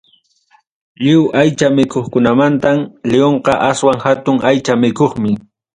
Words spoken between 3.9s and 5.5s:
hatun aycha mikuqmi.